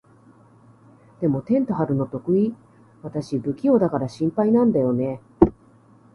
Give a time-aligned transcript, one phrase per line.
[1.19, 2.55] でも、テント張るの得意？
[3.03, 5.21] 私、不器用だから心配なんだよね。